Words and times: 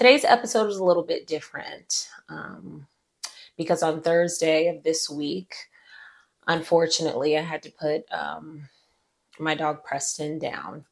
today's 0.00 0.24
episode 0.24 0.66
is 0.66 0.78
a 0.78 0.84
little 0.84 1.02
bit 1.02 1.26
different 1.26 2.08
um, 2.30 2.86
because 3.58 3.82
on 3.82 4.00
Thursday 4.00 4.68
of 4.68 4.82
this 4.82 5.10
week, 5.10 5.54
unfortunately, 6.46 7.36
I 7.36 7.42
had 7.42 7.62
to 7.64 7.70
put 7.70 8.10
um, 8.10 8.66
my 9.38 9.54
dog 9.54 9.84
Preston 9.84 10.38
down. 10.38 10.86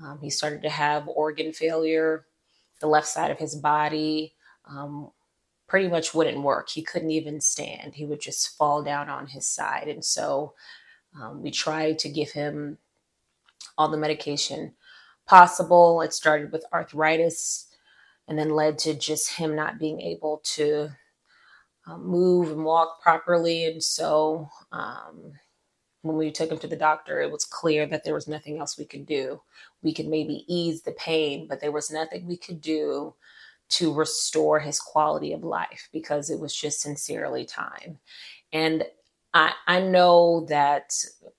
Um, 0.00 0.20
he 0.22 0.30
started 0.30 0.62
to 0.62 0.68
have 0.68 1.08
organ 1.08 1.52
failure. 1.52 2.26
The 2.80 2.86
left 2.86 3.08
side 3.08 3.32
of 3.32 3.40
his 3.40 3.56
body 3.56 4.36
um, 4.70 5.10
pretty 5.66 5.88
much 5.88 6.14
wouldn't 6.14 6.40
work. 6.40 6.68
He 6.68 6.82
couldn't 6.82 7.10
even 7.10 7.40
stand. 7.40 7.96
He 7.96 8.04
would 8.04 8.20
just 8.20 8.56
fall 8.56 8.84
down 8.84 9.08
on 9.08 9.26
his 9.26 9.48
side. 9.48 9.88
And 9.88 10.04
so 10.04 10.54
um, 11.20 11.42
we 11.42 11.50
tried 11.50 11.98
to 11.98 12.08
give 12.08 12.30
him 12.30 12.78
all 13.76 13.88
the 13.88 13.96
medication 13.96 14.74
possible. 15.26 16.02
It 16.02 16.12
started 16.12 16.52
with 16.52 16.64
arthritis 16.72 17.73
and 18.28 18.38
then 18.38 18.50
led 18.50 18.78
to 18.78 18.94
just 18.94 19.36
him 19.36 19.54
not 19.54 19.78
being 19.78 20.00
able 20.00 20.40
to 20.44 20.90
um, 21.86 22.06
move 22.06 22.50
and 22.50 22.64
walk 22.64 23.02
properly. 23.02 23.66
And 23.66 23.82
so 23.82 24.48
um, 24.72 25.32
when 26.02 26.16
we 26.16 26.30
took 26.30 26.50
him 26.50 26.58
to 26.58 26.68
the 26.68 26.76
doctor, 26.76 27.20
it 27.20 27.30
was 27.30 27.44
clear 27.44 27.86
that 27.86 28.04
there 28.04 28.14
was 28.14 28.28
nothing 28.28 28.58
else 28.58 28.78
we 28.78 28.84
could 28.84 29.06
do. 29.06 29.40
We 29.82 29.92
could 29.92 30.06
maybe 30.06 30.44
ease 30.48 30.82
the 30.82 30.92
pain, 30.92 31.46
but 31.48 31.60
there 31.60 31.72
was 31.72 31.90
nothing 31.90 32.26
we 32.26 32.36
could 32.36 32.60
do 32.60 33.14
to 33.70 33.92
restore 33.92 34.60
his 34.60 34.78
quality 34.78 35.32
of 35.32 35.42
life 35.42 35.88
because 35.92 36.30
it 36.30 36.38
was 36.38 36.54
just 36.54 36.80
sincerely 36.80 37.44
time. 37.44 37.98
And 38.52 38.84
I, 39.32 39.52
I 39.66 39.80
know 39.80 40.46
that 40.48 40.94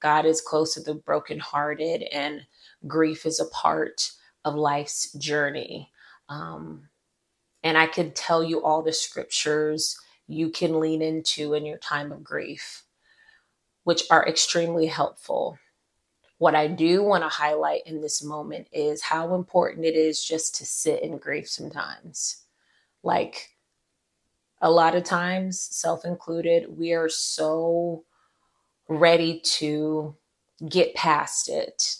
God 0.00 0.26
is 0.26 0.40
close 0.40 0.74
to 0.74 0.80
the 0.80 0.94
brokenhearted 0.94 2.02
and 2.12 2.42
grief 2.86 3.26
is 3.26 3.40
a 3.40 3.46
part 3.46 4.10
of 4.44 4.54
life's 4.54 5.12
journey. 5.14 5.90
Um, 6.28 6.88
and 7.62 7.76
I 7.76 7.86
could 7.86 8.14
tell 8.14 8.42
you 8.44 8.62
all 8.62 8.82
the 8.82 8.92
scriptures 8.92 9.98
you 10.28 10.50
can 10.50 10.80
lean 10.80 11.02
into 11.02 11.54
in 11.54 11.64
your 11.64 11.78
time 11.78 12.12
of 12.12 12.24
grief, 12.24 12.84
which 13.84 14.04
are 14.10 14.26
extremely 14.26 14.86
helpful. 14.86 15.58
What 16.38 16.54
I 16.54 16.66
do 16.66 17.02
want 17.02 17.22
to 17.22 17.28
highlight 17.28 17.82
in 17.86 18.00
this 18.00 18.22
moment 18.22 18.68
is 18.72 19.02
how 19.02 19.34
important 19.34 19.86
it 19.86 19.94
is 19.94 20.22
just 20.22 20.56
to 20.56 20.66
sit 20.66 21.02
in 21.02 21.18
grief 21.18 21.48
sometimes. 21.48 22.44
Like 23.02 23.56
a 24.60 24.70
lot 24.70 24.94
of 24.94 25.04
times, 25.04 25.60
self 25.60 26.04
included, 26.04 26.76
we 26.76 26.92
are 26.92 27.08
so 27.08 28.04
ready 28.88 29.40
to 29.40 30.14
get 30.68 30.94
past 30.94 31.48
it, 31.48 31.96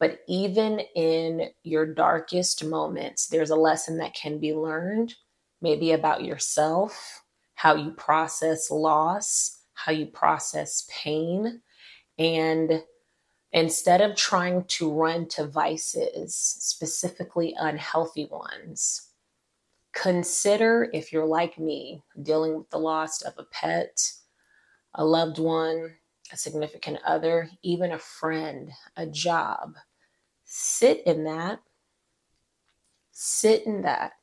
but 0.00 0.20
even 0.26 0.80
in 0.96 1.50
your 1.62 1.84
darkest 1.84 2.64
moments, 2.64 3.26
there's 3.26 3.50
a 3.50 3.56
lesson 3.56 3.98
that 3.98 4.14
can 4.14 4.38
be 4.38 4.54
learned, 4.54 5.14
maybe 5.60 5.92
about 5.92 6.24
yourself, 6.24 7.22
how 7.54 7.74
you 7.74 7.90
process 7.92 8.70
loss, 8.70 9.58
how 9.74 9.92
you 9.92 10.06
process 10.06 10.88
pain. 10.90 11.60
And 12.18 12.82
instead 13.52 14.00
of 14.00 14.16
trying 14.16 14.64
to 14.64 14.90
run 14.90 15.28
to 15.28 15.46
vices, 15.46 16.34
specifically 16.34 17.54
unhealthy 17.58 18.24
ones, 18.24 19.10
consider 19.92 20.88
if 20.94 21.12
you're 21.12 21.26
like 21.26 21.58
me, 21.58 22.02
dealing 22.22 22.56
with 22.56 22.70
the 22.70 22.78
loss 22.78 23.20
of 23.20 23.34
a 23.36 23.44
pet, 23.52 24.12
a 24.94 25.04
loved 25.04 25.38
one, 25.38 25.92
a 26.32 26.38
significant 26.38 27.00
other, 27.04 27.50
even 27.62 27.92
a 27.92 27.98
friend, 27.98 28.70
a 28.96 29.04
job 29.04 29.74
Sit 30.52 31.04
in 31.06 31.22
that. 31.24 31.60
Sit 33.12 33.66
in 33.66 33.82
that. 33.82 34.14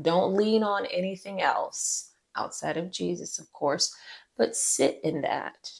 Don't 0.00 0.34
lean 0.34 0.62
on 0.62 0.84
anything 0.84 1.40
else 1.40 2.10
outside 2.36 2.76
of 2.76 2.92
Jesus, 2.92 3.38
of 3.38 3.50
course, 3.54 3.96
but 4.36 4.54
sit 4.54 5.00
in 5.02 5.22
that 5.22 5.72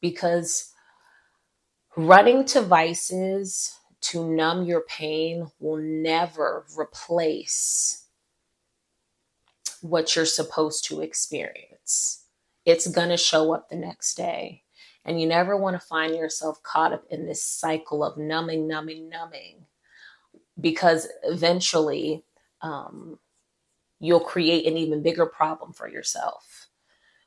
because 0.00 0.72
running 1.96 2.44
to 2.46 2.60
vices 2.60 3.72
to 4.00 4.28
numb 4.28 4.64
your 4.64 4.80
pain 4.88 5.46
will 5.60 5.78
never 5.78 6.66
replace 6.76 8.08
what 9.80 10.16
you're 10.16 10.26
supposed 10.26 10.84
to 10.86 11.02
experience. 11.02 12.24
It's 12.64 12.88
going 12.88 13.10
to 13.10 13.16
show 13.16 13.54
up 13.54 13.68
the 13.68 13.76
next 13.76 14.16
day. 14.16 14.64
And 15.06 15.20
you 15.20 15.26
never 15.28 15.56
want 15.56 15.80
to 15.80 15.86
find 15.86 16.14
yourself 16.14 16.62
caught 16.64 16.92
up 16.92 17.04
in 17.10 17.26
this 17.26 17.42
cycle 17.42 18.04
of 18.04 18.18
numbing, 18.18 18.66
numbing, 18.66 19.08
numbing, 19.08 19.64
because 20.60 21.08
eventually 21.22 22.24
um, 22.60 23.18
you'll 24.00 24.20
create 24.20 24.66
an 24.66 24.76
even 24.76 25.02
bigger 25.02 25.26
problem 25.26 25.72
for 25.72 25.88
yourself. 25.88 26.66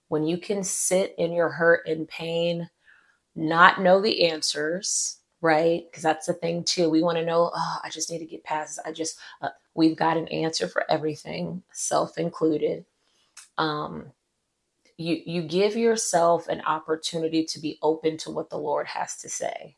When 0.10 0.26
you 0.26 0.38
can 0.38 0.64
sit 0.64 1.16
in 1.18 1.32
your 1.32 1.50
hurt 1.50 1.88
and 1.88 2.08
pain, 2.08 2.70
not 3.34 3.82
know 3.82 4.02
the 4.02 4.30
answers, 4.30 5.20
right? 5.40 5.84
Because 5.90 6.04
that's 6.04 6.26
the 6.26 6.34
thing 6.34 6.66
too. 6.66 6.90
We 6.90 7.02
want 7.02 7.18
to 7.18 7.26
know, 7.26 7.52
oh, 7.56 7.78
I 7.82 7.90
just 7.90 8.12
need 8.12 8.20
to 8.20 8.26
get 8.26 8.44
past 8.44 8.76
this. 8.76 8.86
I 8.86 8.92
just, 8.92 9.18
uh, 9.42 9.50
we've 9.74 9.96
got 9.96 10.18
an 10.18 10.28
answer 10.28 10.68
for 10.68 10.84
everything, 10.92 11.64
self 11.72 12.18
included. 12.18 12.84
Um, 13.58 14.12
you 15.00 15.22
you 15.26 15.44
give 15.44 15.78
yourself 15.78 16.50
an 16.50 16.62
opportunity 16.62 17.46
to 17.46 17.60
be 17.60 17.80
open 17.82 18.18
to 18.20 18.32
what 18.32 18.50
the 18.50 18.58
Lord 18.60 18.88
has 18.88 19.16
to 19.20 19.30
say. 19.30 19.78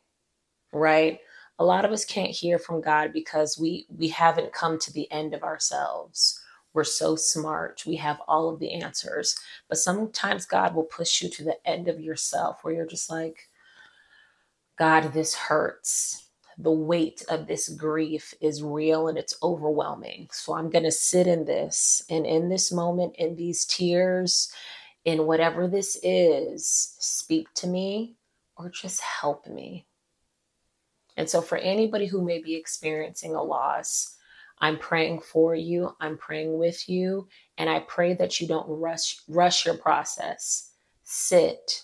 Right? 0.72 1.20
A 1.60 1.64
lot 1.64 1.84
of 1.84 1.92
us 1.92 2.04
can't 2.04 2.32
hear 2.32 2.58
from 2.58 2.80
God 2.82 3.12
because 3.12 3.58
we 3.58 3.86
we 3.96 4.08
haven't 4.08 4.52
come 4.52 4.78
to 4.80 4.92
the 4.92 5.10
end 5.12 5.34
of 5.34 5.44
ourselves. 5.44 6.40
We're 6.74 6.84
so 6.84 7.16
smart. 7.16 7.84
We 7.86 7.96
have 7.96 8.20
all 8.28 8.50
of 8.50 8.58
the 8.60 8.72
answers. 8.72 9.36
But 9.68 9.78
sometimes 9.78 10.46
God 10.46 10.74
will 10.74 10.84
push 10.84 11.22
you 11.22 11.30
to 11.30 11.44
the 11.44 11.58
end 11.66 11.88
of 11.88 12.00
yourself 12.00 12.58
where 12.64 12.74
you're 12.74 12.86
just 12.86 13.10
like, 13.10 13.48
God, 14.78 15.12
this 15.12 15.34
hurts. 15.34 16.28
The 16.58 16.72
weight 16.72 17.24
of 17.30 17.46
this 17.46 17.68
grief 17.70 18.34
is 18.40 18.62
real 18.62 19.08
and 19.08 19.18
it's 19.18 19.36
overwhelming. 19.42 20.28
So 20.32 20.54
I'm 20.54 20.70
going 20.70 20.84
to 20.84 20.92
sit 20.92 21.26
in 21.26 21.44
this. 21.46 22.02
And 22.10 22.26
in 22.26 22.48
this 22.48 22.72
moment, 22.72 23.16
in 23.18 23.36
these 23.36 23.64
tears, 23.66 24.52
in 25.04 25.26
whatever 25.26 25.68
this 25.68 25.98
is, 26.02 26.96
speak 26.98 27.52
to 27.54 27.66
me 27.66 28.16
or 28.56 28.70
just 28.70 29.00
help 29.00 29.46
me. 29.46 29.86
And 31.16 31.28
so, 31.28 31.42
for 31.42 31.58
anybody 31.58 32.06
who 32.06 32.24
may 32.24 32.40
be 32.40 32.54
experiencing 32.54 33.34
a 33.34 33.42
loss, 33.42 34.16
I'm 34.58 34.78
praying 34.78 35.20
for 35.20 35.54
you. 35.54 35.94
I'm 36.00 36.16
praying 36.16 36.56
with 36.56 36.88
you. 36.88 37.28
And 37.58 37.68
I 37.68 37.80
pray 37.80 38.14
that 38.14 38.40
you 38.40 38.46
don't 38.46 38.68
rush, 38.68 39.20
rush 39.28 39.66
your 39.66 39.76
process. 39.76 40.70
Sit. 41.02 41.82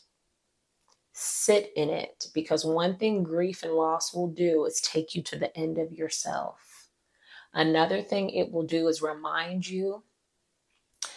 Sit 1.12 1.73
in 1.75 1.91
it. 1.91 2.29
Because 2.33 2.65
one 2.65 2.97
thing 2.97 3.25
grief 3.25 3.65
and 3.65 3.73
loss 3.73 4.15
will 4.15 4.29
do 4.29 4.65
is 4.65 4.81
take 4.81 5.15
you 5.15 5.23
to 5.25 5.37
the 5.37 5.55
end 5.59 5.79
of 5.79 5.93
yourself. 5.93 6.89
Another 7.53 8.00
thing 8.00 8.31
it 8.31 8.53
will 8.53 8.62
do 8.62 8.87
is 8.87 9.03
remind 9.03 9.69
you 9.69 10.05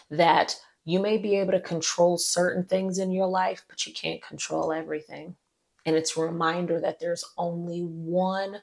that 0.10 0.56
you 0.86 1.00
may 1.00 1.18
be 1.18 1.36
able 1.38 1.52
to 1.52 1.60
control 1.60 2.18
certain 2.18 2.66
things 2.66 2.98
in 2.98 3.12
your 3.12 3.28
life, 3.28 3.64
but 3.70 3.86
you 3.86 3.94
can't 3.94 4.22
control 4.22 4.72
everything. 4.74 5.36
And 5.86 5.96
it's 5.96 6.18
a 6.18 6.22
reminder 6.22 6.80
that 6.80 7.00
there's 7.00 7.26
only 7.38 7.82
one 7.82 8.58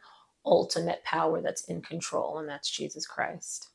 ultimate 0.44 1.02
power 1.04 1.40
that's 1.40 1.64
in 1.64 1.82
control, 1.82 2.38
and 2.38 2.48
that's 2.48 2.70
Jesus 2.70 3.06
Christ. 3.06 3.68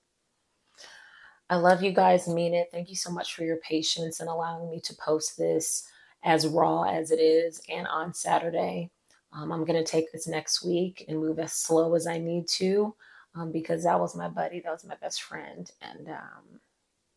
I 1.49 1.57
love 1.57 1.83
you 1.83 1.91
guys, 1.91 2.27
mean 2.27 2.53
it. 2.53 2.69
Thank 2.71 2.89
you 2.89 2.95
so 2.95 3.11
much 3.11 3.35
for 3.35 3.43
your 3.43 3.57
patience 3.57 4.19
and 4.19 4.29
allowing 4.29 4.69
me 4.69 4.79
to 4.81 4.95
post 4.95 5.37
this 5.37 5.87
as 6.23 6.47
raw 6.47 6.83
as 6.83 7.11
it 7.11 7.19
is 7.19 7.61
and 7.69 7.85
on 7.87 8.13
Saturday. 8.13 8.89
Um, 9.33 9.51
I'm 9.51 9.65
going 9.65 9.83
to 9.83 9.89
take 9.89 10.11
this 10.11 10.27
next 10.27 10.63
week 10.63 11.05
and 11.07 11.19
move 11.19 11.39
as 11.39 11.53
slow 11.53 11.95
as 11.95 12.07
I 12.07 12.17
need 12.17 12.47
to 12.49 12.95
um, 13.35 13.51
because 13.51 13.83
that 13.83 13.99
was 13.99 14.15
my 14.15 14.29
buddy, 14.29 14.61
that 14.61 14.71
was 14.71 14.85
my 14.85 14.95
best 15.01 15.21
friend. 15.21 15.69
And 15.81 16.07
um, 16.07 16.59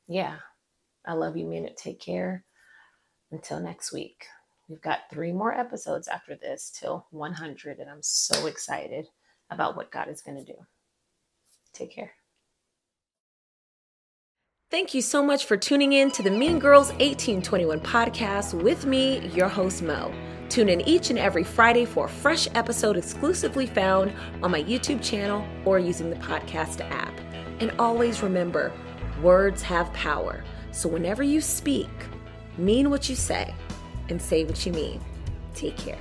yeah, 0.08 0.36
I 1.06 1.12
love 1.14 1.36
you, 1.36 1.50
it. 1.52 1.76
Take 1.76 2.00
care. 2.00 2.44
Until 3.30 3.60
next 3.60 3.92
week. 3.92 4.26
We've 4.68 4.82
got 4.82 5.10
three 5.10 5.32
more 5.32 5.54
episodes 5.54 6.08
after 6.08 6.34
this 6.34 6.72
till 6.78 7.06
100, 7.10 7.78
and 7.78 7.88
I'm 7.88 8.02
so 8.02 8.46
excited 8.46 9.06
about 9.50 9.76
what 9.76 9.92
God 9.92 10.08
is 10.08 10.22
going 10.22 10.44
to 10.44 10.52
do. 10.52 10.58
Take 11.72 11.94
care. 11.94 12.12
Thank 14.68 14.94
you 14.94 15.02
so 15.02 15.22
much 15.22 15.44
for 15.44 15.56
tuning 15.56 15.92
in 15.92 16.10
to 16.10 16.24
the 16.24 16.30
Mean 16.30 16.58
Girls 16.58 16.88
1821 16.94 17.78
podcast 17.80 18.60
with 18.60 18.84
me, 18.84 19.28
your 19.28 19.48
host, 19.48 19.82
Mo. 19.82 20.12
Tune 20.48 20.68
in 20.68 20.80
each 20.80 21.10
and 21.10 21.18
every 21.18 21.44
Friday 21.44 21.84
for 21.84 22.06
a 22.06 22.08
fresh 22.08 22.48
episode 22.54 22.96
exclusively 22.96 23.66
found 23.66 24.12
on 24.42 24.50
my 24.50 24.62
YouTube 24.64 25.02
channel 25.02 25.46
or 25.64 25.78
using 25.78 26.10
the 26.10 26.16
podcast 26.16 26.80
app. 26.90 27.14
And 27.60 27.70
always 27.78 28.22
remember 28.22 28.72
words 29.22 29.62
have 29.62 29.92
power. 29.92 30.42
So 30.76 30.88
whenever 30.90 31.22
you 31.22 31.40
speak, 31.40 31.88
mean 32.58 32.90
what 32.90 33.08
you 33.08 33.16
say 33.16 33.54
and 34.10 34.20
say 34.20 34.44
what 34.44 34.66
you 34.66 34.74
mean. 34.74 35.00
Take 35.54 35.78
care. 35.78 35.96